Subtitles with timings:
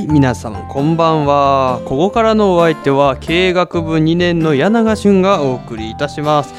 [0.00, 1.82] はい皆さんこんばんは。
[1.84, 6.54] ここからのお相手は経営学部2年の柳永俊がお送りいたします。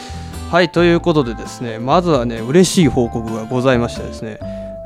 [0.52, 4.38] はいということでですねまずはね嬉しい報告がございましてですね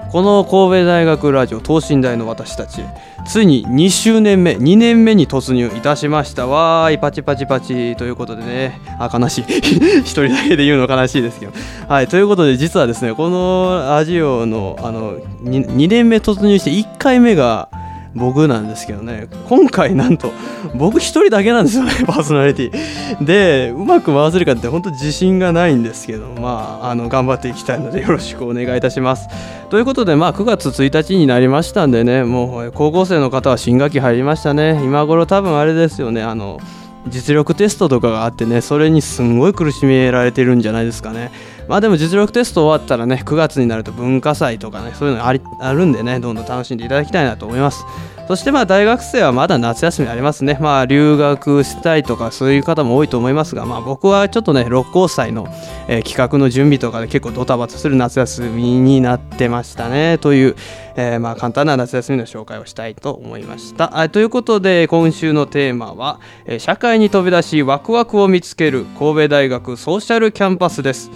[0.09, 2.81] この神戸大学ラジオ等身大の私たち
[3.27, 6.47] ついに2周年目2年目に突入いたしました。
[6.47, 9.43] わーいパチパチパチということでねあ悲しい。
[9.99, 11.51] 一人だけで言うの悲しいですけど。
[11.89, 17.67] はいということで実はですねこのラジオのあの 2, 2年目突入して1回目が
[18.15, 19.27] 僕なんですけどね。
[19.49, 20.31] 今回なんと
[20.73, 23.25] 僕一人だけなんですよね パーソナリティ。
[23.25, 29.27] でうまく回せるかって本当自信がないんですけどまああの頑張っていきたいのでよろしくお願いいたします。
[29.69, 34.79] ということでまあ9月1日になりましたんでねもう高校生の方は新学期入りましたね。
[34.83, 36.59] 今頃多分あれですよねあの
[37.07, 41.31] 実力テストとかがあってねそれにすんごい苦しめられてるんじゃないですかね。
[41.67, 47.85] まあでも実力テスト終わったらね9月になると文化祭とかねそういうのありあるんでねどんどん楽しんでいただきたいなと思います。
[48.27, 50.57] そしてまあ大学生はまだ夏休みありますね。
[50.59, 55.47] まあ留学したいとかそういう方も多いと思いますがまあ僕はちょっとね六甲祭の、
[55.87, 60.17] えー企画の準備とかで結構ドタバタする夏休みになってましたね。
[60.17, 60.55] という、
[60.95, 64.09] えーまあ簡単な夏休みの紹介をしたいと思いました。
[64.09, 71.11] ということで今週のテーマは、えー社会に飛び出しワクワクを見つける神戸大学ソーシャルキャンパスです。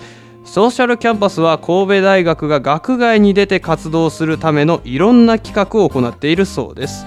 [0.52, 7.06] ソーシャルキャンパスは神戸大学が学外に出て活動するためのいろんな企画を行っているそうです。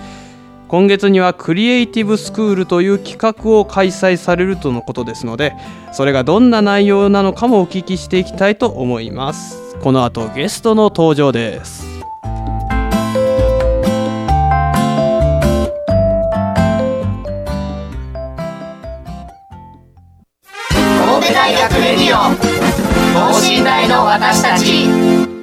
[0.69, 5.54] 今月にはクリエイティブスクールという企画を開催されるとのことですので
[5.92, 9.76] それがどんな内容なのかもお聞きしていきたいと思います。
[9.82, 11.84] この後ゲストの登場です。
[20.70, 22.81] 神戸大学レディオ。
[23.12, 25.41] 等身大の私たち。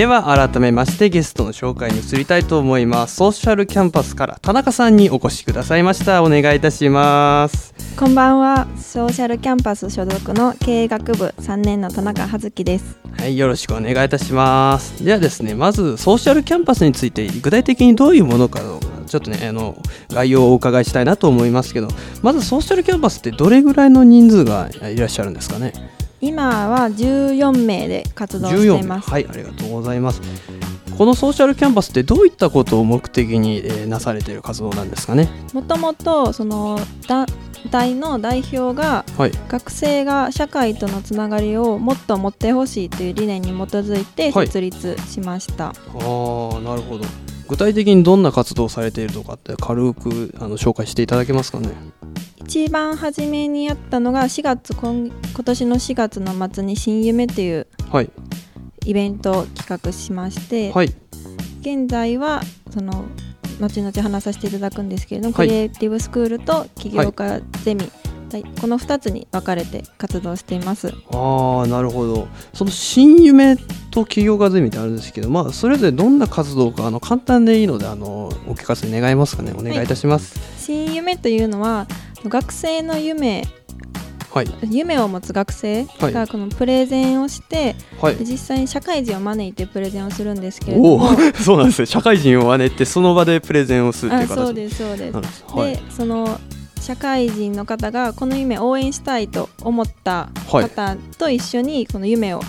[0.00, 8.66] では改めましてゲストの紹介に移りたいと思いますソーシャルキャンパスから田中さんにお越しくださいましたお願いいたしますこんばんは。
[8.78, 12.98] ソーシャルキャンパス所属の経営学部3年の田中葉月です。
[13.18, 15.04] はい、よろしくお願いいたします。
[15.04, 19.76] ではですね、まずソーシャルキャンパスについて具体的にどういうものかをちょっとね、あの
[20.08, 21.88] 概要をお伺いしたいなと思いますけど、
[22.22, 25.99] まずソーシャルキャンパスってどれぐらいの人数がいらっしゃるんですかね？
[26.20, 28.82] 今は14名で活動してい名。
[28.82, 29.10] ます。
[29.10, 30.20] はい、ありがとうございます。
[30.96, 35.30] このソーシャルキャンパスってどういったことを目的に、えーなされている活動なんですかね？
[35.54, 36.78] もともとその
[37.08, 37.26] 団
[37.70, 45.68] 体の代表がはい、学生が社会とのつながりをもっと持ってほしいという理念に基づいてはい設立しました。
[45.68, 47.04] ああ、なるほど。
[47.48, 51.70] 具体的にどんな活動をされているとかって軽くあの紹介していただけますかね？
[52.50, 58.10] 一番初めにやったのが4月今今年の4月の末に新夢というはい、
[58.86, 60.92] イベントを企画しまして、はい、
[61.60, 63.04] 現在はその
[63.60, 65.46] 後々話させていただくんですけれども、はい。
[65.46, 67.88] クリエイティブスクールと起業家ゼミ、
[68.32, 70.94] はいこの2つに分かれて活動しています。
[71.12, 72.28] ああなるほど。
[72.52, 73.56] その新夢
[73.90, 79.52] と企業家ゼミってあるんですけどまあそれぞれどんな活動かあの簡単でいいのであのお聞かせ願いますかね？
[79.56, 80.38] お願いいたします。
[80.58, 81.86] 新夢というのは
[82.24, 83.44] 学生の夢
[84.32, 84.46] はい。
[84.70, 86.12] 夢を持つ学生はい。
[86.12, 88.16] がこのプレゼンをして、はい。
[88.16, 91.10] で実際に社会人を招いてプレゼンをするんですけれども。
[91.34, 91.86] そうなんですね。
[91.86, 94.40] 社会人を招いてその場でプレゼンをするっていう形。
[94.40, 95.44] あそうですそうです。
[95.48, 95.72] はい。
[95.72, 96.38] でその
[96.80, 100.64] 社会人の方がこの夢を応援したいと思ったはい。
[100.68, 102.40] 方と一緒にこの夢を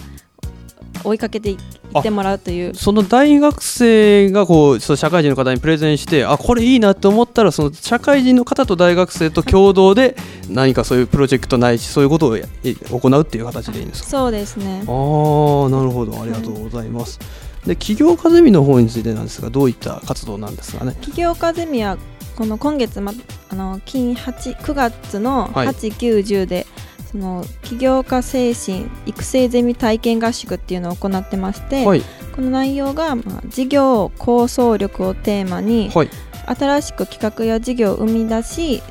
[1.04, 1.58] 追いかけてい
[2.00, 2.74] ってもらうという。
[2.76, 10.16] その大学生がこうそう社会人の方にプレゼンしてあこれいいなって思ったらその社会人の方と大学生と共同で
[10.50, 12.46] 何かそういうプロジェクトないしそういうことをや
[12.90, 14.10] 行うっていう形でいいんですか？
[14.10, 14.80] そうですね。
[14.80, 16.22] ああなるほど。
[16.22, 17.20] ありがとうございます。
[17.66, 20.96] で起業家ゼミの方についてなんですがどういった活動なんですかね？
[21.02, 21.98] 起業家ゼミは
[22.42, 23.14] この今月、ま、
[23.52, 25.68] あの金8 9月のはい。
[25.68, 26.66] 8、9、10で
[27.12, 32.02] その起業家精神育成ゼミ体験合宿っていうのを行ってまして、はい。
[32.36, 36.10] この内容が、まあ、事業構想力をテーマに、はい。
[36.48, 38.82] 新しく企画や事業を生み出し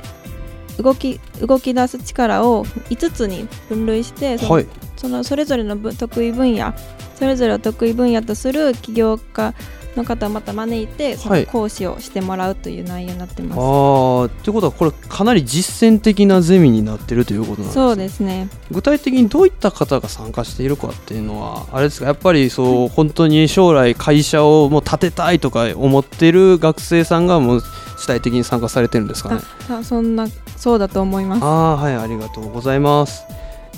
[0.79, 4.67] 動き動き出す力を5つに分類してその,、はい。
[4.97, 6.73] そのそれぞれの分得意分野
[7.17, 9.55] それぞれを得意分野とする起業家
[9.97, 11.41] の方をまた招いてそはい。
[11.41, 13.59] の講師をしてもらうという内容になってます。
[13.59, 17.73] ああってことはこれかなり実践的なゼミになってるということなんですね。
[17.75, 18.49] そうですね。
[18.71, 22.07] 具体的にどういった方が参加しているかっていうのはあれですか？
[22.07, 27.63] やっぱりそう本当に将来会社をもう建てたいとか思ってる学生さんがもう
[27.99, 29.41] 主体的に参加されてるんですかね？
[29.69, 30.27] ああそんな
[30.57, 31.45] そうだと思います。
[31.45, 33.25] ああはいありがとうございます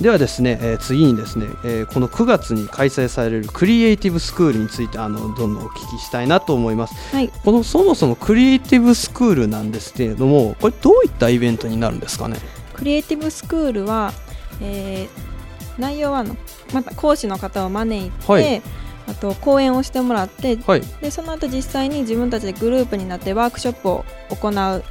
[0.02, 6.94] ではですね、えー次にですね、えーこの9月に開催されるクリエイティブスクールについてあのどんどんお聞きしたいなと思います。
[7.14, 7.28] はい。
[7.28, 12.36] このそもそもクリエイティブスクールなんですけれどもこれどういったイベントになるんですかね？
[12.74, 14.12] クリエイティブスクールは、
[14.60, 15.32] えー
[15.78, 16.36] 内容はあの
[16.74, 18.62] また講師の方を招いて、はい。
[19.08, 20.82] あと講演をしてもらってはい。
[21.00, 24.84] でその後実際に自分たちでグループになってワークショップを行う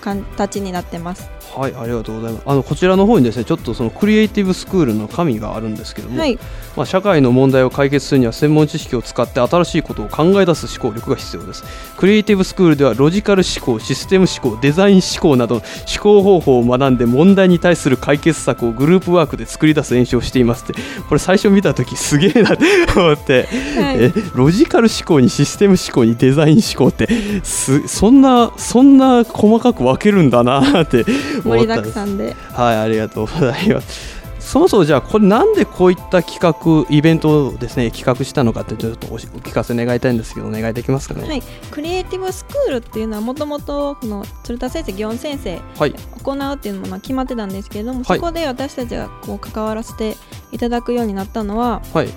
[0.00, 1.28] 形になってます。
[1.54, 2.42] はい、ありがとうございます。
[2.46, 6.38] あのこちらの方にですね、ちょっとそのクリエイティブスクールの紙があるんですけども、はい、
[6.76, 11.64] まあ社会の問題を解決するには専門知識を使って新しいことを考え出す思考力が必要です。
[11.96, 15.62] クリエイティブスクールではロジカル思考、システム思考、デザイン思考など思
[16.00, 20.74] 考方法を学んで問題に対する解決策をグループワークで作り出す練習をしていますって、
[21.08, 22.64] これ最初見た時すげえなって
[22.96, 23.46] 思って、
[23.76, 27.08] はいえロジカル思考にシステム思考にデザイン思考って
[27.42, 31.04] すそんなそんな細かく分けるんだなって
[31.41, 34.22] 思盛りだくさんではい、ありがとうございます。
[34.38, 41.28] そもそもじゃあこれなんでこういった企画イベントをですね企画したのかってちょっとお聞かせ願いたいんですけどお願いできますかね？
[41.28, 45.94] はい、クリエイティブスクールっていうのはもともとこの鶴田先生祇園先生はい
[46.24, 50.16] 行うっていうのもまあ決まってたんですけれども、はいそこで私たちがこう関わらせて
[50.50, 52.08] いただくようになったのははい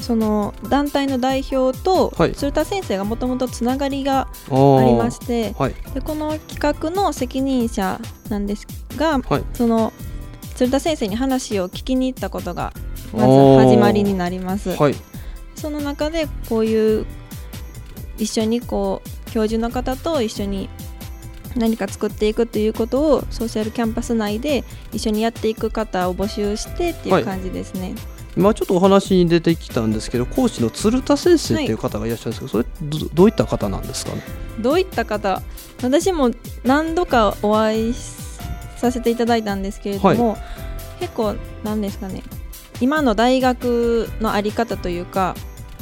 [0.00, 2.32] その団体の代表とはい。
[2.32, 5.74] 鶴田先生がもともとつながりがあありましてはい。
[5.94, 8.66] でこの企画の責任者なんです
[8.96, 9.44] がはい。
[9.54, 9.92] その
[10.54, 12.72] 鶴田先生に話を聞きに行ったことが
[13.12, 14.70] まず始まりになります。
[14.70, 14.94] はい。
[15.54, 17.06] その中でこういう
[18.18, 20.68] 一緒にこう教授の方と一緒に
[21.56, 27.94] 何か作っていくということをソーシャルキャンパス内で一緒にやっていく方を募集してっていう感じですね。
[28.36, 34.22] 今ちょっとお話に出てきたんですけど講師の鶴田先生っていう方がいらっしゃるんですけど、それどどういった方なんですかね？
[34.60, 35.42] どういった方？
[35.82, 36.30] 私も
[36.64, 37.94] 何度かお会い
[38.76, 40.36] させていただいたんですけれども、
[41.00, 41.34] 結構
[41.64, 42.22] なんですかね？
[42.80, 45.34] 今の大学の在り方というか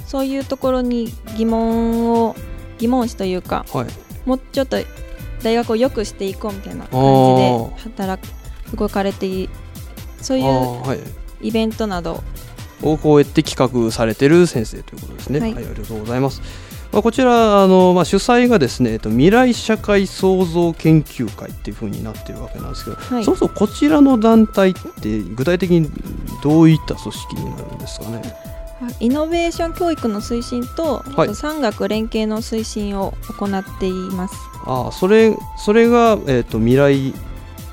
[0.07, 2.35] そういうところに疑問を
[2.79, 3.87] 疑問視というかはい。
[4.25, 4.79] もうちょっと
[5.43, 7.01] 大学を良くしていこうみたいな感じあ
[7.77, 8.29] で働
[8.71, 9.49] く動かれてい
[10.21, 10.99] そうあい。
[10.99, 11.03] う
[11.41, 12.23] イベントなど
[12.83, 15.41] をこうやって企画されてる先生ということですね。
[15.41, 16.41] は、はいいありがとうございます。
[16.91, 25.91] まあ、こちらあの、まあ、主催がですね、えっと、未来社会創造研究会っていう風になってるわけなんですけど、はいそもそもこちらの団体って具体的に
[26.43, 28.23] どういった組織になるんですかね？
[29.01, 34.35] イノベーション教育の推進と、はい産学連携の推進を行っています。
[34.65, 37.13] ああそれそれが、えっと未来、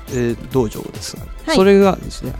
[0.08, 2.34] えー道場ですが、はいそれがですね。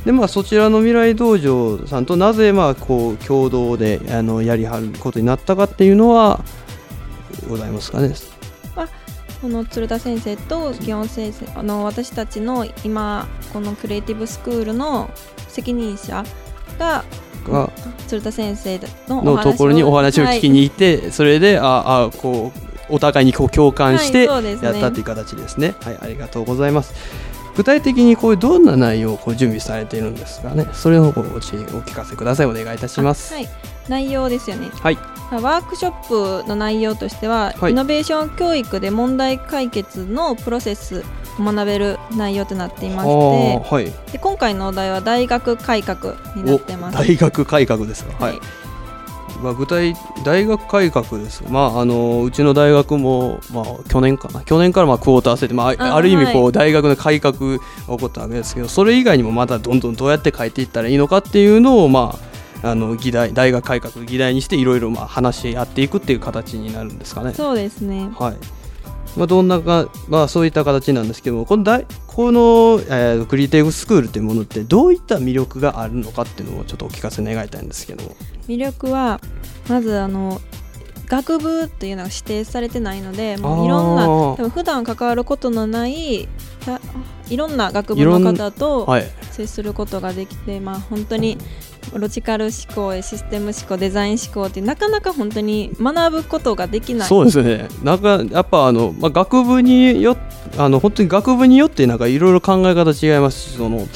[0.00, 6.42] はいでまあ、そちらの未来道場さんとなぜまあこう共同であのやりはることになったかっていうのは
[7.48, 8.14] ございますかね。
[9.40, 15.10] この鶴田先生と祇園先生あの私たちの今このクリエイティブスクールの
[15.48, 16.24] 責任者
[16.78, 17.04] が
[17.44, 17.70] が
[18.06, 18.78] 鶴田先生
[19.08, 24.40] のおのところにお話を聞きに行って、それでああこうお互いにこう共感してやっ
[24.74, 25.74] たっていう形ですね。
[25.80, 26.94] はい、ありがとうございます。
[27.56, 30.68] 具体的にこういうどんな内容をこう準備されているんですかね。
[30.72, 32.46] それをこうお聞かせください。
[32.46, 33.34] お願いいたします。
[33.34, 33.48] はい、
[33.88, 34.70] 内容ですよね。
[34.72, 34.98] はい
[35.38, 41.04] ワークショップの内容としては、はいイノベーション教育で問題解決のプロセス
[41.38, 43.84] を学べる内容となっていましあーはい。
[43.84, 46.96] てで今回のお題は大学改革になってます。
[46.96, 48.24] お大学改革ですか。
[48.24, 48.40] はい。
[49.42, 49.94] まあ、具体
[50.24, 62.18] 大学改革です、まあ、あのうちの大学も、まあ、去年かな去年からまあクォーター制で、まあ、あある意味こう、はい大学の改革が起こったわけですけどそれ以外にもまたどんどんどうやって変えていったらいいのかっていうのを、ま
[62.62, 67.32] あ、あの議題大学改革議題にしていろいろまあ話し合っていくっていう形になるんですかね。
[67.34, 68.10] そうですね。
[68.18, 68.60] はい
[69.16, 78.16] まあ、どんなか、まあ、そういった形なんですけどもこの大この、えークリエイティブスクールというものってどういった魅力があるのかっていうのをちょっとお聞かせ願いたいんですけども。
[78.50, 79.20] 魅力は
[79.68, 80.40] まずあの
[81.06, 86.28] 学部っていうのが指定されてないのでもういろんな多分普段関わることのない
[86.64, 86.80] た
[87.28, 89.04] いろんな学部の方とはい。
[89.30, 91.38] 接することができて、まあ本当に
[91.94, 97.08] ロジカル思考システム思考デザイン思考ってなかなか本当に学ぶことができない。
[97.08, 97.68] そうですね。
[97.82, 100.16] なんかやっぱあの、まあ、学部によ
[100.58, 103.86] あの本当に学部によってなんかいろいろ考え方違いますしその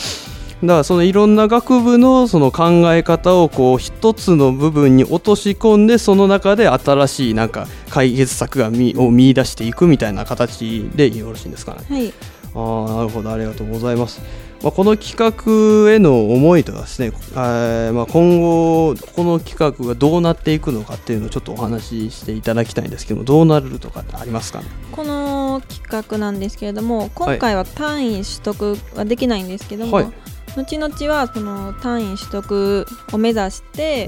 [0.66, 11.84] だからそのいろんな学部のその考え方をこう一つの部分に落とし込んでその中で新しいなんか解決策が見を見出していくみたいな形でよろしいんですかね。
[11.88, 12.12] はい。
[12.54, 13.30] ああなるほど。
[13.32, 14.20] ありがとうございます。
[14.62, 24.66] まあ、この企画への思いとかですね、えーまあ、今後この企画がどうなっていくのかっていうのをちょっとお話ししていただきたいんですけどどうなるとかってありますかね。
[24.90, 30.12] この企画なんですけれども今回は単位取得はできないんですけども、はい
[30.56, 34.06] 後々はその単位取得を目指して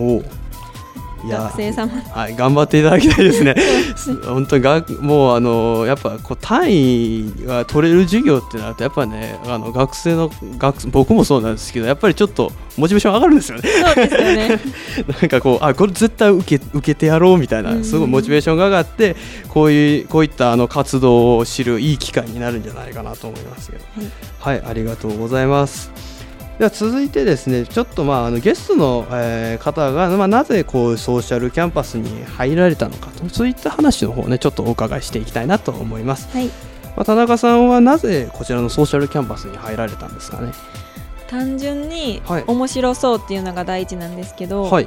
[1.28, 1.88] 学生様。
[1.88, 3.54] はい、頑張っていただきたいですね。
[4.26, 13.68] 本当にがもうあのやっぱこう単位が取れる授業ってなるとやっぱねあの学生の学僕もそうなんですけどやっぱりちょっとモチベーション上がるんですよね。
[13.68, 14.60] そうですよね。
[15.20, 17.84] なんかこうあこれ絶対受け受けてやろうみたいなん。
[17.84, 19.16] すごいモチベーションが上がって
[19.48, 23.84] こういうこういったあの活動を知るいい機会になるんじゃないかなと思いますけど。
[24.38, 26.15] はい、ありがとうございます
[26.58, 36.46] では続いてですねちょっとまああのゲストの、えー方が、まあ、なぜこうソーシャルキャンパスに入られたのかとそういった話の方をねちょっとお伺いしていきたいなと思います、はい。
[36.96, 40.52] まあ、田中さんはなぜこちらのソーシャルキャンパスに入られたんですかね？
[41.26, 42.44] 単純にはい。
[42.46, 44.86] 面白そうっていうのが第一なんですけど、はい。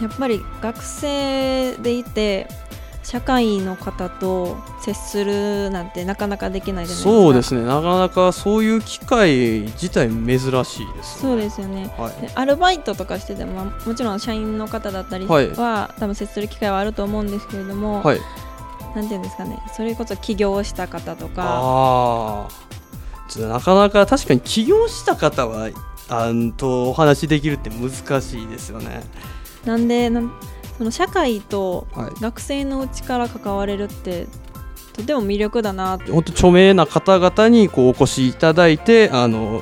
[0.00, 2.48] やっぱり学生でいて
[3.02, 7.10] 社会の方と接するなんてなかなかできないじゃないですか。
[7.10, 7.62] そうですね。
[7.62, 11.92] なかなかそういう機会自体珍しいですそうねですよね。
[11.96, 12.20] はい。
[12.20, 15.48] でアルバイトとかしてても、まあもちろん社員の方だったりは、はい。
[16.00, 18.20] 多分接する機会はあると思うんですけれども、はい。
[18.94, 19.58] なんていうんですかね。
[19.74, 21.42] それこそ起業した方とか。
[21.44, 22.70] ああ
[23.38, 25.70] なかなか確かに起業した方は
[26.08, 29.04] あんとお話しできるって難しいですよね。
[29.64, 30.32] なんでなん
[30.80, 32.20] その社会とはい。
[32.22, 34.26] 学生のうちから関われるって
[34.94, 39.60] とても魅力だな本当著名な方々にこうお越しいただいてあの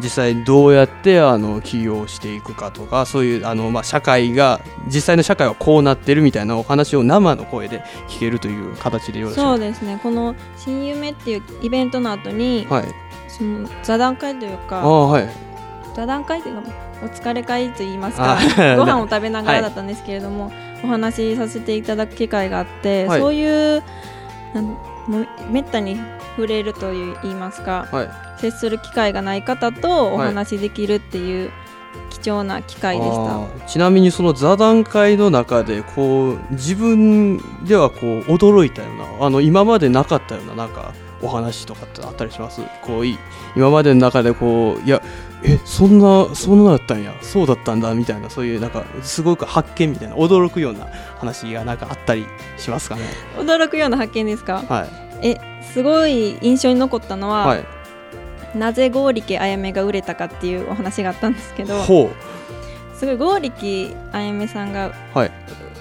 [0.00, 9.98] 実際どうやってあの起業していくかとかそういうあの、まあ、社会が実際の社会はこうなってるみたいなお話を生の声で聞けるという形でよろしいそうでですね。
[10.00, 12.84] この「新夢」っていうイベントの後に、はい。
[13.28, 15.49] その座談会というあかあはい
[15.94, 16.62] 座談会というか
[17.02, 18.38] お疲れ会と言いますかあ
[18.76, 20.52] ご飯を食べながはいらだったんですけれども、
[20.84, 23.20] お話しさせていただく機会があって、はい。
[23.20, 23.82] そういう
[25.50, 25.96] めったに
[26.36, 28.08] 触れるという言いますかはい。
[28.40, 31.50] 接する機会がない方とお話しできるっていう
[32.10, 33.66] 貴重な機会でした。
[33.66, 40.92] ちなみにその座談会の中でこう自分ではこう驚いたようなあの今までなかったようななんか
[41.22, 42.60] お話とかってあったりします？
[42.82, 43.18] こうい
[43.56, 45.02] 今までの中でこういや
[45.42, 47.14] えそんなそんなだったんや。
[47.22, 48.28] そうだったんだみたいな。
[48.28, 50.86] そういうなんかすごく発見みたいな驚くような
[51.18, 52.26] 話がなんかあったり
[52.58, 53.02] しますかね。
[53.38, 54.62] 驚くような発見ですか？
[54.68, 54.84] は
[55.22, 55.28] い。
[55.28, 57.64] えすごい印象に残ったのは、はい。
[58.54, 62.10] なぜ剛力あやめが売れたかっていうお話があったんですけどほ
[62.94, 65.30] すごい剛力あやめさんがうはい。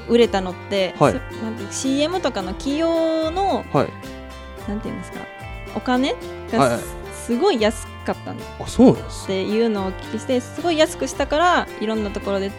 [0.08, 1.14] 売れたのって、はい。
[1.14, 3.90] そなんて CM とかの起用のはい。
[4.70, 5.20] なんていうんですか
[5.76, 6.16] お金
[6.52, 6.86] がす
[7.26, 9.28] すごい安かったっあそうなんです。
[9.28, 12.52] ていうのをお聞きしてすごい安くしたからいろんなところで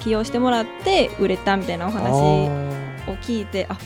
[0.00, 2.50] 起用してもらって売れたみたいなお話を
[3.22, 3.78] 聞いてあ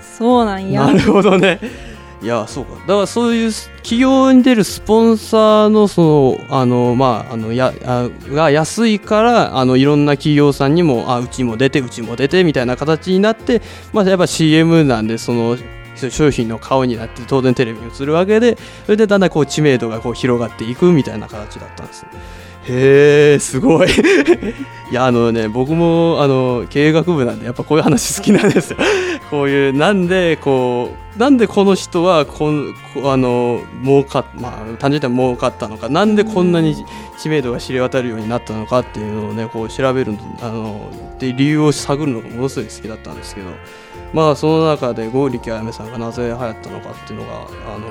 [0.00, 0.86] そうなんや。
[0.86, 1.60] なるほどね。
[2.22, 2.74] いやそうか。
[2.86, 13.62] だからそういう企業に出るスポンサーのそのあのまああのやあが安いからあのいろんな企業さんにもあうちも出てうちも出てみたいな形になって
[13.94, 15.56] まあやっぱ CM なんでその
[16.08, 22.06] 商品の顔になって当然テレビに映るわけでそれでだんだんこう知名度がこう広がっていくみたいな形だったんです
[22.68, 23.88] へえすごい。
[24.90, 28.76] いやあのね僕もあの経営学部なんでやっぱこういう話好きなんですよ。
[29.30, 36.84] こういうなんでこうなんでこの人はこんあの儲かっまあ単純に儲かったのかなんでこんなに
[37.16, 43.50] 知名度が知れ渡るようになったのかっていうのをねこう調べるあので理由を探るのがものすごい好きだったんですけど
[44.12, 47.86] まあその中で剛力あやめさんがなぜ流行ったのかっていうのがあの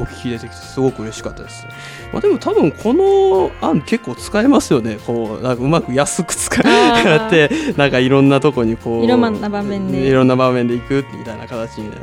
[0.00, 1.66] お聞き出てきてすごく嬉しかったです。
[2.12, 4.98] まあでも多分この案結構使えますよね。
[5.06, 9.98] こうなんかうまく安く使ってなんかいろんなとこにこういろんな場面で。
[9.98, 11.96] いろんな場面で行くみたいな形にね。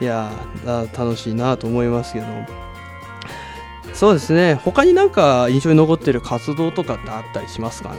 [0.00, 0.30] いや
[0.96, 2.26] 楽しいなと思いますけど。
[3.92, 4.54] そうですね。
[4.54, 7.98] 他になんか印象に残ってる活動とかってあったりしますかね？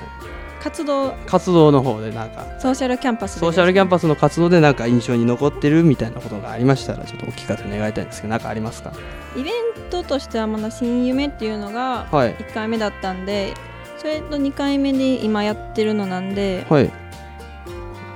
[0.61, 1.13] 活動。
[1.25, 2.45] 活動の方でなんか。
[2.59, 8.93] ソーシャルキャンパスでソーシャルキャンパスの活動でなんか印象に残ってるみたいなことがありましたらちょっとお聞かせ願いたいんですけど何かありますか？
[9.35, 9.53] イベン
[9.89, 12.35] トとしてはまだ新夢っていうのがはい。
[12.35, 13.53] 1回目だったんで
[13.97, 16.91] それと2回目で今やってるのなんではい。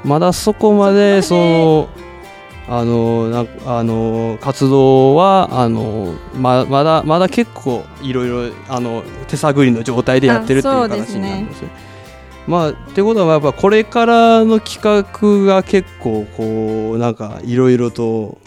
[0.04, 1.90] まだそこまでその
[2.68, 11.70] あのなんあの活動はあのままだまだ結構いろいろあの手探りの状態でやってるっていう形になんですよ。
[12.48, 18.38] まあってことはやっぱこれからの企画が結構こうなんかいろいろと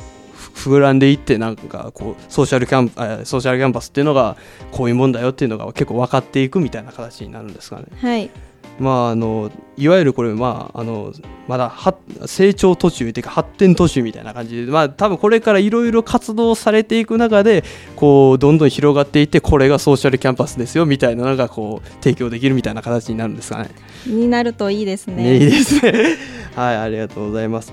[0.54, 4.36] 膨らんでいってなんかこうソーシャルキャンソーシャルキャンパスっていうのが
[4.72, 7.86] こういうもんだよっていうのが結構分かっていくみたいな形になるんですかね。
[8.00, 8.30] はい
[8.78, 11.12] まああのいわゆるこれまああの
[11.46, 17.64] まだは成長途中っていうか発展途中みたいな感じでまあ多分これからいろいろ活動されていく中で
[17.96, 23.70] こうどんどん広がっていってこれがソーシャルキャンパスですよみたいなのがこう提供できるみたいな形になるんですかね。
[24.06, 26.16] になるといいですねねいいですね。
[26.54, 27.72] はいありがとうございます。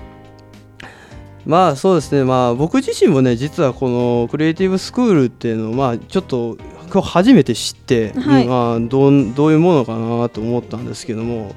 [1.44, 6.58] まあそうですねまあ僕自身もね実はこのクリエイティブスクールっていうのをまあちょっと
[6.92, 8.44] 今日初めて知って、はい。
[8.44, 11.54] うんまあ、どうどういうものかなと思ったんですけども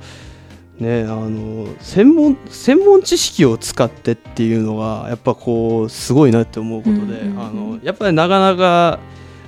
[0.80, 7.42] ねあの専門専門知識を使ってっていうのがやっぱこうすごいなって思うことで、うんうんうん。
[7.42, 9.00] あのやっぱりなかなか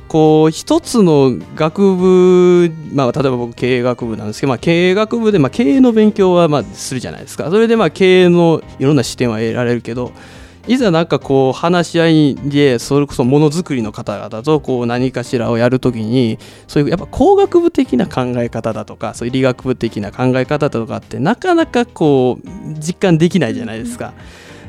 [0.07, 7.49] こう一つの学部、まあ、例えば僕経営学部なんですけど、まあ、経営学部で、まあ、経営の勉強はまあするじゃないですか。
[7.49, 10.11] それでまあ経営のいろんな視点は得られるけど
[10.67, 16.37] いざなんかこう話し合いでそれこそものづくりの方々とこう何かしらをやるときに
[16.67, 22.47] そういうやっぱ工学部的な考え方だとかそういう理学部的な考え方だとかってなかなかこう
[22.79, 24.13] 実感できないじゃないですか。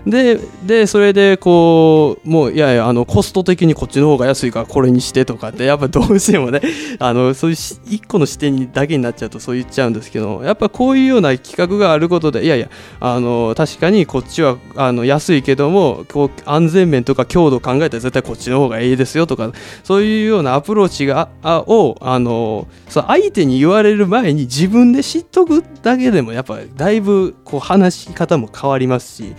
[0.07, 6.61] ででそれでこうもういやいやあのコスト的にこっちの方が安いからこれにしてとかってやっぱどうしてもね
[6.99, 7.57] あのそういう
[7.87, 12.69] 一個の視点だけになっちゃうとそう言っちゃうんですけどやっぱこういうような企画があることでいやいや
[12.99, 19.53] あの確かにこっちはあの安いけどもこう安全面とか強度考えたら絶対こっちの方がいいですよとか
[19.85, 29.35] そういうようなアプローチがあをあのそ相手に言われる前に自分で知っとくだけでもやっぱだいぶこう話し方も変わりますし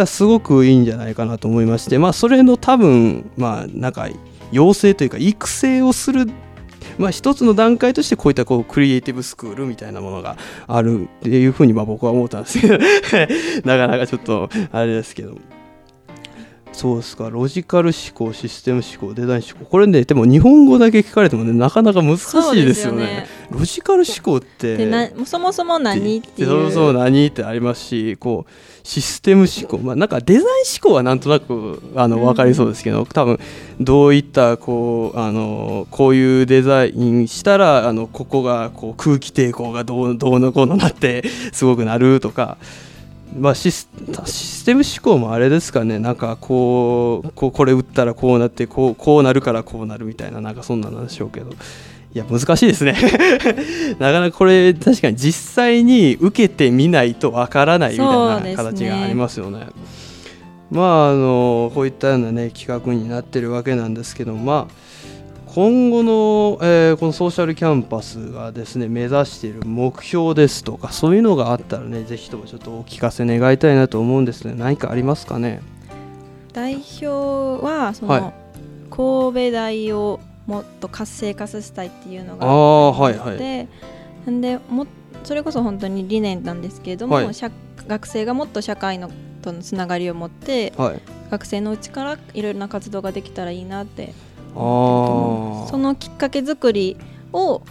[0.00, 4.08] らすごくいいんじゃないかなと思いましてまあそれの多分まあなんか
[4.52, 6.26] 養成というか育成をする
[6.98, 12.78] まあ、一つの段階としてこういったこうクリエイティブスクールみたいなものがあるっていうふうにまあ僕は思ったんですけど
[13.64, 15.36] なかなかちょっとあれですけど
[16.76, 19.64] そうですかロジカル思考システム思考デザイン思考。
[19.64, 23.26] これねでも日本語だけ聞かれてもねなかなか難しいですよね。
[23.50, 24.76] ロジカル思考って
[25.24, 26.70] そもそも何ってそう。
[26.70, 28.50] そう何ってありますしこう
[28.86, 29.78] システム思考。
[29.78, 33.40] まあなんかデザイン思考はなんとなくあの分かりそうですけど、多分
[33.80, 42.58] どういったこうあのこういうデザインしたらあのここがこう空気抵抗がどうどうのこうのなってすごくなるとか。
[43.34, 45.98] まあ、システム思考もあれですかね。
[45.98, 51.50] なんかこうこれ打ったらこうなってこうこうなるからこうなるみたいななんかそんなんでしょうけど。
[52.14, 52.96] いや難しいですね。
[54.00, 59.66] なかなかこれ確かに実際に受けてみないとわからないみたいな形がありますよね。
[60.70, 64.85] まああのこういったようなね企画になってるわけなんですけどまあ
[65.56, 74.52] 今後の、えーこのソーシャルキャンパスがですね目指している目標ですとかそういうのがあったらねぜひともちょっとお聞かせ願いたいなと思うんですね。
[74.54, 75.62] 何かありますかね？
[76.52, 77.06] 代表
[77.64, 78.34] はその、はい。
[78.90, 83.38] 神戸大をもっと活性化させたいっていうのがああはいはい。
[83.38, 83.66] で
[84.26, 84.86] なんでも
[85.24, 87.32] それこそ本当に理念なんですけれども、はい。
[87.32, 87.50] 社
[87.86, 91.00] 学生がもっと社会のとのつながりを持ってはい。
[91.30, 94.12] 学生のうちからいろいろな活動ができたらいいなって
[94.56, 96.96] そのきっかけ作り
[97.32, 97.62] を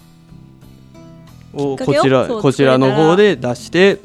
[1.53, 3.99] をこちらこちらの方で出して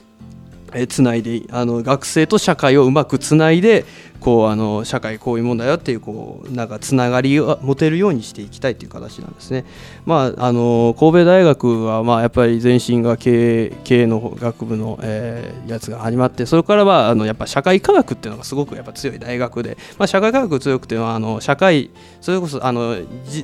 [0.72, 3.84] えつないであの学生と社会をうまくつないで
[4.20, 9.64] こうあの社会こういうもんだよっていうこうなんかつながりを持てるようにしていきたいという形なんですね。
[10.04, 22.96] まああの神戸大学はまあやっぱり前身が経営経営の学部の、えーやつが始まってそれからはあのやっぱ社会科学っていうのがすごくやっぱ強い大学で、まあ、社会科学強くてはあの社会それこそあの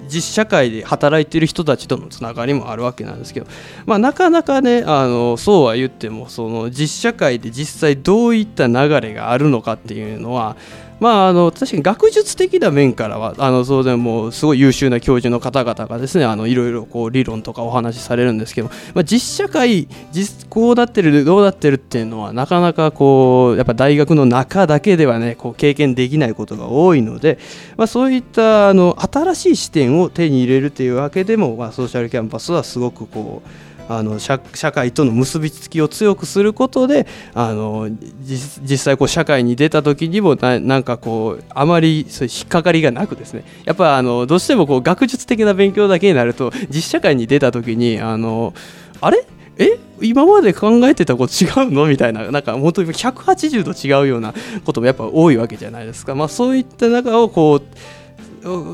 [0.08, 3.46] 実社会で働いてる人たちとのつながりもあるわけなんですけど
[3.86, 10.56] まあ、なかなかねあのそうは言ってもその実社会で実際どういった流れがあるのかっていうのは
[10.98, 27.38] まあ、あの確かに学術的な面からはあの当然もうすごい優秀な教授の方々がですねあのいろいろこう理論とかお話しされるんですけど、まあ、実社会実こうなってるどうなってるっていうのはなかなかこうやっぱ大学の中だけではねこう経験できないことが多いので、
[27.76, 37.88] まあ、そういったあの新しい視点を手に入れるというわけでも、まあ、ソーシャルキャンパスはすごくこうあの社会との結びつきを強くすることであの
[38.22, 43.44] 実際こう社会に出た時にもなんかこうあまりそう引っかかりがなくですね。
[43.64, 48.55] やっぱあのどうしてもこう学術的な勉強だけになると実社会に出た時にあの
[49.01, 49.25] あれ？
[49.59, 49.79] え？
[50.03, 51.87] 今まで考えてたこと違うの？
[51.87, 57.62] みたいななんか本当に180度違うようなこともやっぱ多いわけじゃないですか、まあ、そういった中をこう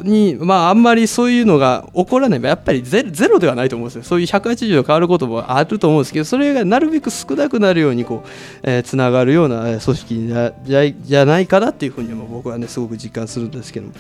[0.03, 8.29] にまああんまりそういうのが起こらないやっぱりゼゼロではないと思うんですよそういう180度変わることもあると思うんですけどそれがなるべく少なくなるようにこう、
[8.63, 13.93] えーつながるようなえー組織じゃじゃじゃないかなっていうふうにも僕はねすごく実感するんですけども。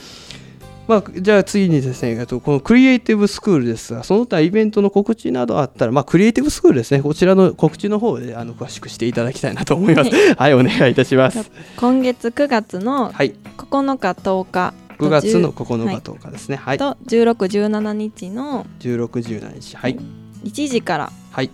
[0.88, 10.10] まあ、じゃあ次にですね、えっとこのクリエイティブスクールですが、その他イベントの告知などあったら、まあ、クリエイティブスクールですね、こちらの告知の方であの詳しくしていただきたいなと思います。
[10.34, 11.50] はい、お願いいたします。
[11.76, 15.96] 今月9月のはい、9日10日9月のと9はい。
[15.96, 16.56] 日10日ですね。
[16.56, 19.76] はい、と1617日の16、17日。
[19.76, 19.98] はい、
[20.44, 21.12] 1時から。
[21.30, 21.50] はい、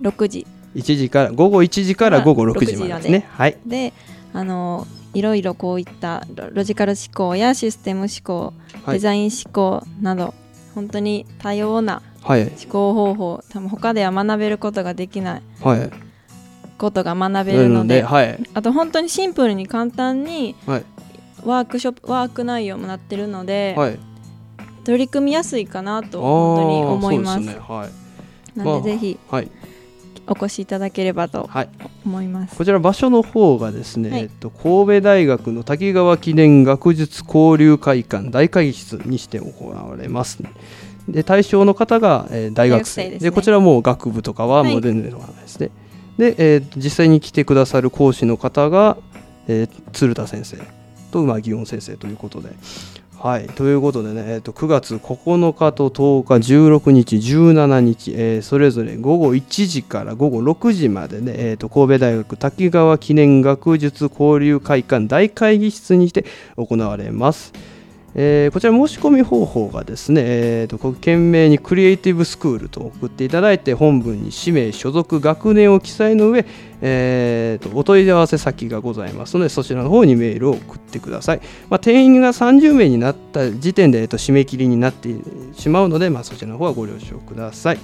[0.00, 0.46] 6時。
[0.74, 3.26] 1時から、午後1時から午後6時までですね。
[3.30, 3.92] はい、で
[4.32, 8.52] あのいろいろこういったロロジカル思考やシステム思考、
[8.84, 8.94] はい。
[8.96, 10.34] デザイン思考など
[10.74, 15.90] 本当に多様なはい、思考方法多分他では学べることができないはい。
[16.76, 20.84] ことが学べるのではい、あと本当にシンプルに簡単にはい、
[21.48, 23.98] ワークショップワーク内容もなってるので、はい。
[24.84, 27.42] 取り組みやすいかなと本当に思います。
[27.42, 27.56] すね。
[27.58, 27.88] は
[28.54, 29.50] い、なまあのでぜひはい、
[30.28, 31.68] お越しいただければとはい。
[32.04, 32.56] 思います。
[32.56, 34.20] こちら場所の方がですね、はい。
[34.20, 40.38] えっと、神戸大学の滝川記念学術交流会館大会議室にして行われます、
[41.08, 43.10] で対象の方が、えー大学生。
[43.10, 43.30] ですね。
[43.32, 45.70] こちらもう学部とかははいもう全然わからないですね、
[46.16, 48.96] で、えー実際に来てくださる講師の方が、
[49.48, 50.58] えー鶴田先生
[51.16, 52.50] と馬祇園先生ということで
[53.18, 66.26] はい、ということでね、えー、と9月9日と10日、16日、17日、えーそれぞれ午後1時から午後6時までね、えー、と神戸大学滝川記念学術交流会館大会議室にして
[66.56, 67.54] 行われます。
[68.18, 76.46] えーこちら申し込み方法がですね、えーとこう懸命にクリエイティブスクールと送っていただいて本文に氏名、所属、学年を記載の上、
[76.80, 81.40] えーとお問い合わせ先がございますのでそちらの方にメールを送ってください。
[81.68, 85.10] まあ、定員が30名になった時点で、えーと締め切りになって
[85.52, 87.78] しまうので、まあ、そちらの方はご了承ください。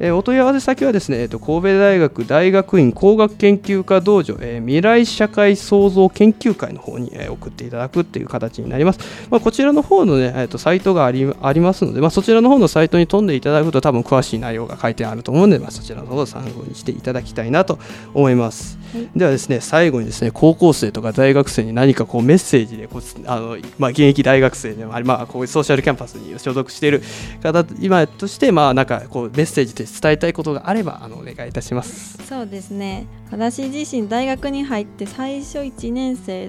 [0.00, 9.00] えーお問い合わせ先はですね、えーと神戸大学大学院工学研究科道場、えー未来社会創造研究会の方に、えー送っていただくっていう形になります。
[9.30, 17.78] まあ、こちらの方の、ねえーとサイトがありありますので、まあ、そちらの方のサイトに飛んでいただくと多分詳しい内容が書いてあると思うので、まあ、そちらの方を参考にしていただきたいなと
[18.14, 18.78] 思います。
[18.92, 27.02] はいではですね最後にですね高校生とか大学生に何かこうメッセージでこうあの、まあ、現役大学生でもあり、まあ、こういうソーシャルキャンパスに所属している
[27.42, 32.18] 方今として、まあ、なんかこうメッセージで伝えたいことがあればあのお願いいたします。
[32.26, 33.06] そうですね。
[33.30, 36.48] 私自身大学に入って最初1年生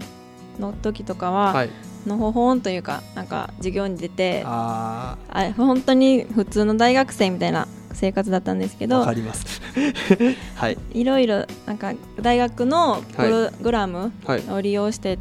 [0.59, 1.69] の時とかは、はい、
[2.05, 9.61] のほほんというかなんか授業に出てああ本当に普通の大学生みたいな生活だったんですけどかります。
[10.55, 15.19] はい、いろいろなんか大学のプログラムはい、を利用して、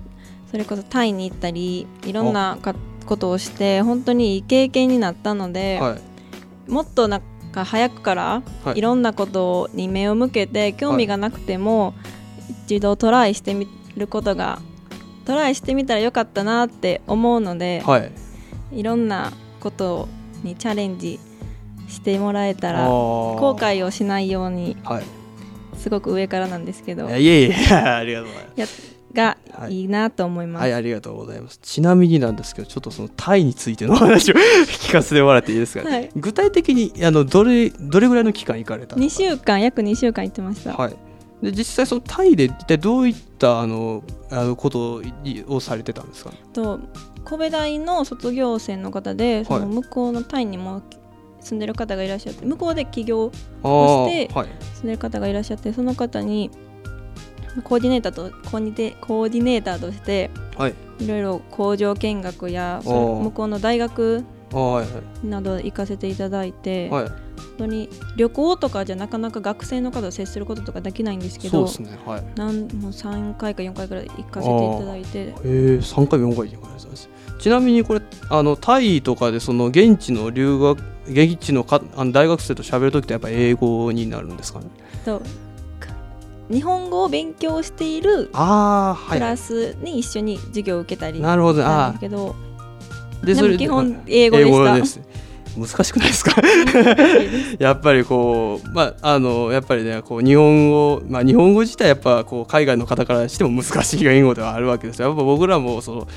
[0.50, 2.74] それこそタイに行ったりいろんなか
[3.06, 5.96] ことをして本当にいい経験になったので、は
[6.68, 7.26] い、もっとなんか
[7.62, 8.78] 早くからはい。
[8.78, 11.94] いろんなことに目を向けて興味がなくても
[12.66, 14.58] 一度トライしてみることが
[15.24, 18.10] トライしてみたらよかったなって思うので、はい、
[18.72, 20.08] いろんなこと
[20.42, 21.20] にチャレンジ
[21.88, 25.04] してもらえたら後後悔をしないようにはい、
[25.78, 27.06] すごく上からなんですけど。
[27.08, 28.93] いやいえいえ ありがとうございます。
[29.14, 29.88] がはいいい。
[29.88, 30.62] なと思います。
[30.62, 31.58] はい、ありがとうございます。
[31.62, 34.34] ちなみになんですけど、ちょっとそのタイについてのお話を
[34.66, 36.10] 聞かせてもらっていいですか、はい。
[36.16, 39.30] 具体的にあのどれどれぐらいの期間行かれたんで2すか？
[39.30, 40.96] 週間約2週間行ってました、はい。
[41.42, 45.02] で実際そのタイで一体どういったあのあのことを
[45.48, 46.80] をされてたんですか、と
[47.24, 50.82] 神戸大の卒業生の方でその向こうのタイにも
[51.40, 53.30] 住んでる方がいらっしゃって向こうで起業
[53.62, 56.50] あそしてはい、住んでる方がいらっしゃってその方に
[57.62, 64.24] コーディネーターとコーディネコーディネーターとしてはい、いろいろ工場見学や向こうの大学
[65.24, 67.16] など行かせていただいて、はい、本
[67.58, 72.24] 当に旅行とかじゃなかなか学生の方と接することとかできないんですけどそうですね、はい。
[72.36, 75.18] なんもう3回か4回くらい行かせていただいて。
[75.18, 77.08] えー、3回4回行かれてたんです
[77.40, 84.66] ちなみにこれあのタイとかでその現地の留学現地のかあの大学生と喋るときってやっぱ英語になるんですかね？
[85.04, 85.26] とか
[86.50, 91.62] 日本語を勉強しているクラスに一緒に授業を受けたりなるほど。
[91.62, 94.44] ですけど、ーででも基本英語で
[94.84, 95.00] した。
[95.56, 96.34] 難しくないですか？
[97.60, 105.08] やっぱりこうまああのやっぱりねこう日本語まあ日本語自体やっぱこう海外の方からしても難しい言語ではあるわけですよ。
[105.08, 106.08] やっぱ僕らもその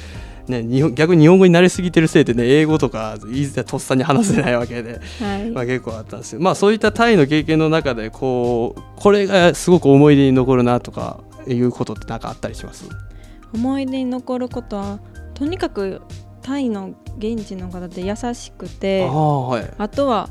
[0.48, 6.40] ね、逆に日本語に慣れすぎてるせいでね英語とかいざとっさに話せないわけで、はい、まあ、結構あったんですよ。
[6.42, 12.88] まあそういったタイの経験の中でこうこれがすごく思い出に残るなとかいうことって何かあったりします？
[13.54, 15.00] 思い出に残ることは
[15.34, 16.02] とにかく
[16.42, 20.30] タイの現地の方って優しくてあ,、はい、あとは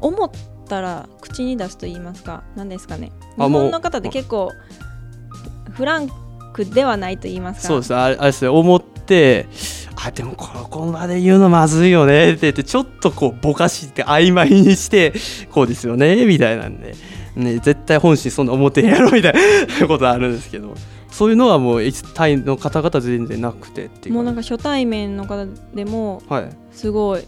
[0.00, 0.30] 思っ
[0.68, 3.12] たら口に出すと言いますか何ですかね。
[3.36, 4.50] 日本の方って結構
[5.70, 6.10] フラン
[6.52, 7.68] クではないと言いますか。
[7.68, 8.48] そうですあれですね。
[8.48, 8.89] 思って
[10.02, 15.12] あでもここまで言うのまずいよねって言ってちょっとこうぼかして曖昧にして
[15.50, 16.94] こうですよねみたいなんで、
[17.36, 19.34] ね、絶対本心そんな思ってへんやろみたい
[19.80, 20.74] な ことあるんですけど。
[21.10, 21.82] そういうのはもう
[22.14, 25.44] タイの方々全然なくてっていうもうなんか初対面の方
[25.74, 26.22] でも
[26.70, 27.24] すごい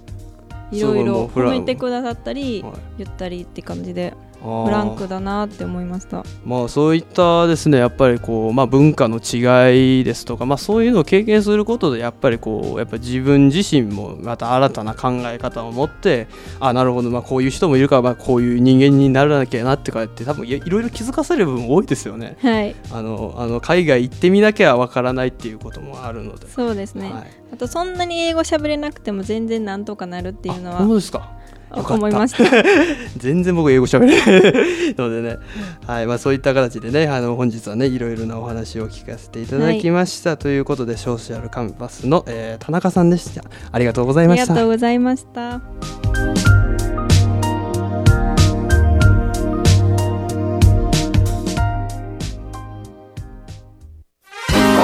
[0.70, 2.64] いろいろ褒めてくださったり
[2.96, 6.24] 言ったりって感じでフランクだなって思いました。
[6.44, 16.26] まあそういったですねやっぱりこう、まあ、文化の違いですとか、まあ、そういうのを経験することでやっぱりこうやっぱ自分自身もまた新たな考え方を持って
[16.58, 26.48] あなるほど、まあ、こういう人もいるから、まあ、こういう人間にならなきゃなってかって多分いろいろ気づかせる部分多いですよね、はい、あのあの海外行ってみなきゃわからないっていうこともあるので。
[26.48, 31.41] そうですね、はい、あとそんなに英語喋れなくても全然なんとかなるっていうのはそうですか？
[31.74, 32.44] 思いました。
[33.16, 34.52] 全然僕英語喋れない。
[34.98, 35.38] のでね、
[35.86, 43.44] はいまあ、そういった形でねあの本日はねいろいろなお話を聞かせていただきました、はい、ということでソーシャルカンパスの、えー、田中さんでした。
[43.70, 44.44] ありがとうございました。
[44.44, 45.60] ありがとうございました。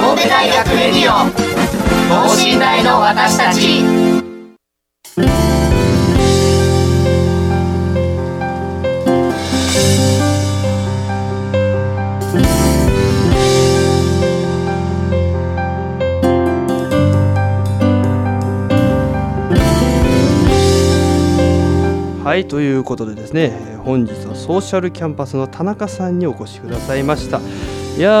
[0.01, 1.11] 神戸大学レディオ
[2.09, 3.83] 等身大の私たち
[22.29, 23.49] はいということでですね
[23.83, 27.39] 本日はソーシャルキャンパスの田中さんにお越しくださいました。
[27.97, 28.11] いや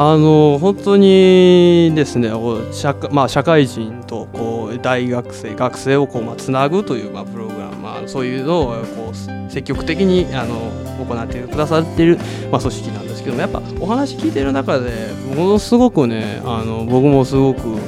[0.00, 2.32] あの本当にですね
[2.72, 12.18] 社,、まあ、社会人とこう大学生学生をこう、まあ、つなぐという、まあ、プログラム、まあ、そういうのをこう積極的にあの行ってくださっている、
[12.50, 14.90] まあ、組織なんですけどもやっぱお話聞いてる中で
[15.36, 17.78] ものすごくねあの僕もすごく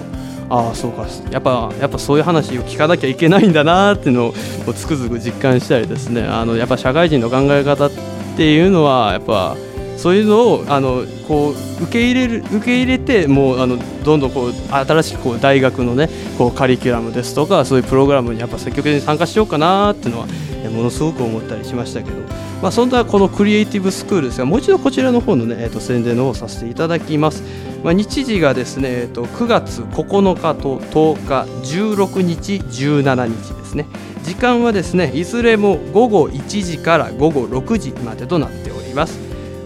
[0.50, 1.06] ああそうか。
[1.30, 4.32] やっぱやっぱそういう話を聞かなきゃいけないんだなっていうのを
[4.74, 6.22] つくづく実感したりですね。
[6.22, 7.90] あのやっぱ社会人の考え方っ
[8.36, 9.56] ていうのはやっぱ
[9.96, 20.26] そういうのをあのこう受け入れる受け入れてもうあのどんどんこう新しくこう大学のねこうカリキュラムですとかそういうプログラムにやっぱ積極的に参加しようかなっていうのは
[20.70, 22.16] ものすごく思ったりしましたけど、
[22.62, 27.42] まあ、そんなこのクリエイティブスクールですがもう一度こちらの方のね、えー、と宣伝の方させていただきます。
[27.82, 31.44] まあ、日時がですね、えー、と9月9日と10日
[31.82, 33.86] 16日17日ですね。
[34.22, 39.18] 時間はですねいずれも午後1時から午後6時までとなっております。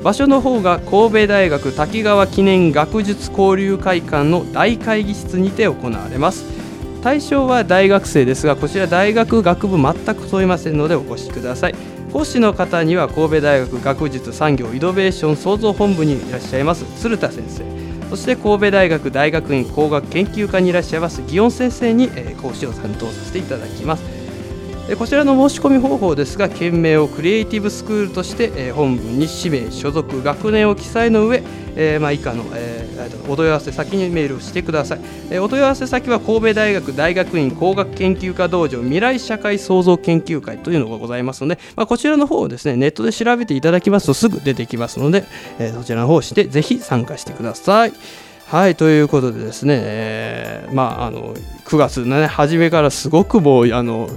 [0.03, 6.45] 場所の方が神戸大学滝川記念学術交流会館の大会議室にて行われます。
[7.03, 11.75] 対象は大学生ですがこちら大学学部全く問いませんのでお越しください。
[12.13, 17.65] 講師の方には神戸大学学術産業イノベーション創造本部にいらっしゃいます鶴田先生。
[18.09, 22.09] そして神戸大学大学院工学研究科にいらっしゃいます祇園先生に、
[22.41, 24.18] 講師を担当させていただきます。
[24.97, 31.43] こちらの申し込み方法ですが件名をクリエイティブスクールとして本文に氏名所属学年を記載の上、
[31.77, 45.25] え、まあ以下の、えー、お問い合わせ先にメールをしてください、え、お問い合わせ先は神戸大学大学院工学研究科道場未来社会創造研究会というのがございますので、まあ、こちらの方をですねネットで調べていただきますとすぐ出てきますので、
[45.59, 47.93] え、そちらの方をしてぜひ参加してください。
[48.49, 51.35] はいということでですね、えー、まああの
[51.67, 54.09] 9月のね初めからすごくもうあの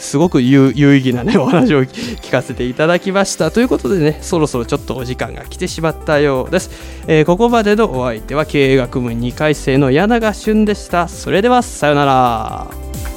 [0.00, 3.50] すごく有意義なね お話を聞かせていただきました。
[3.50, 6.70] ということでねそろそろちょっとお時間が来てしまったようです、
[7.06, 11.08] えー、ここまでのお相手は経営学部2回生の柳賀俊でした。
[11.08, 13.09] それではさようなら。